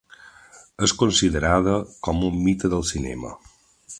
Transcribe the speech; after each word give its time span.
És 0.87 0.93
considerada 1.01 1.77
com 2.09 2.25
un 2.31 2.41
mite 2.49 2.75
del 2.75 2.87
cinema. 2.95 3.37